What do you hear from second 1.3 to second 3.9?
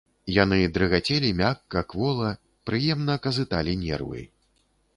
мякка, квола, прыемна казыталі